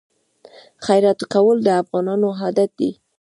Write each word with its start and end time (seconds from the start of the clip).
خیرات 0.85 1.21
کول 1.33 1.57
د 1.63 1.67
افغانانو 1.81 2.27
عادت 2.39 2.69
دی. 2.79 2.91